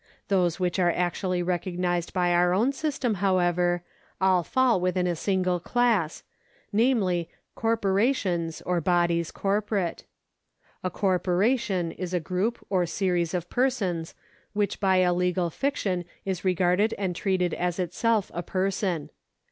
[0.29, 3.83] Those which are actually recognised by our own system, however,
[4.19, 6.23] all fall within a single class,
[6.73, 10.05] namely corporations or bodies corporate,
[10.83, 14.15] A corporation is a group or series of persons
[14.53, 19.11] which by a legal fiction is regarded and treated as itself a person.